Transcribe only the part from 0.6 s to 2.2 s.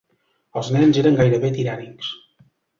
Els nens eren gairebé tirànics.